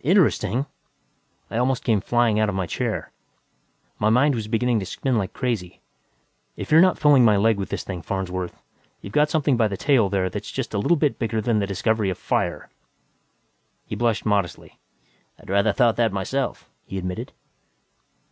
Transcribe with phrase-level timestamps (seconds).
[0.00, 0.66] "Interesting?"
[1.52, 3.12] I almost came flying out of my chair.
[4.00, 5.80] My mind was beginning to spin like crazy.
[6.56, 8.60] "If you're not pulling my leg with this thing, Farnsworth,
[9.00, 11.66] you've got something by the tail there that's just a little bit bigger than the
[11.68, 12.70] discovery of fire."
[13.86, 14.80] He blushed modestly.
[15.38, 17.30] "I'd rather thought that myself," he admitted.